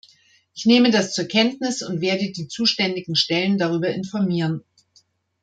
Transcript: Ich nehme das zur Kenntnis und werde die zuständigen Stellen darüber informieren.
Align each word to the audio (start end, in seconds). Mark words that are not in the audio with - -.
Ich 0.55 0.65
nehme 0.65 0.89
das 0.89 1.13
zur 1.13 1.25
Kenntnis 1.25 1.83
und 1.83 2.01
werde 2.01 2.31
die 2.31 2.47
zuständigen 2.47 3.15
Stellen 3.15 3.59
darüber 3.59 3.89
informieren. 3.89 4.63